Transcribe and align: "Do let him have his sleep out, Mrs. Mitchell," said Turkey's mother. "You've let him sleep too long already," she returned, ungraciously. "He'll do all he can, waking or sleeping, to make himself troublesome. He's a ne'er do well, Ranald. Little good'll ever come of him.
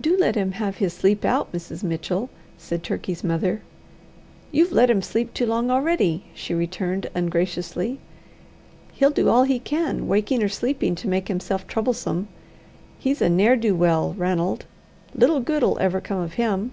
"Do 0.00 0.16
let 0.16 0.36
him 0.36 0.52
have 0.52 0.76
his 0.76 0.92
sleep 0.92 1.24
out, 1.24 1.52
Mrs. 1.52 1.82
Mitchell," 1.82 2.30
said 2.56 2.84
Turkey's 2.84 3.24
mother. 3.24 3.60
"You've 4.52 4.70
let 4.70 4.88
him 4.88 5.02
sleep 5.02 5.34
too 5.34 5.46
long 5.46 5.68
already," 5.68 6.26
she 6.32 6.54
returned, 6.54 7.08
ungraciously. 7.12 7.98
"He'll 8.92 9.10
do 9.10 9.28
all 9.28 9.42
he 9.42 9.58
can, 9.58 10.06
waking 10.06 10.44
or 10.44 10.48
sleeping, 10.48 10.94
to 10.94 11.08
make 11.08 11.26
himself 11.26 11.66
troublesome. 11.66 12.28
He's 13.00 13.20
a 13.20 13.28
ne'er 13.28 13.56
do 13.56 13.74
well, 13.74 14.14
Ranald. 14.16 14.64
Little 15.12 15.40
good'll 15.40 15.76
ever 15.80 16.00
come 16.00 16.20
of 16.20 16.34
him. 16.34 16.70